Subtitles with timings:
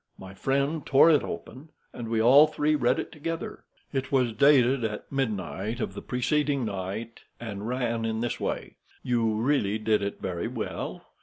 [0.17, 3.65] My friend tore it open, and we all three read it together.
[3.93, 8.53] It was dated at midnight of the preceding night, and ran in this way: "MY
[8.57, 8.65] DEAR MR.
[8.65, 11.05] SHERLOCK HOLMES,—You really did it very well.